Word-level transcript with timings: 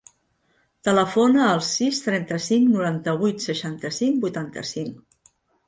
Telefona 0.87 1.43
al 1.49 1.61
sis, 1.67 1.99
trenta-cinc, 2.07 2.67
noranta-vuit, 2.73 3.47
seixanta-cinc, 3.47 4.21
vuitanta-cinc. 4.27 5.33